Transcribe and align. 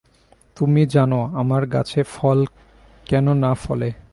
তুমি 0.57 0.81
জান 0.85 1.11
আমার 1.33 1.63
গাছে 1.67 2.01
ফল 2.11 2.39
কেন 3.07 3.25
না 3.43 3.51
ফলে! 3.53 3.89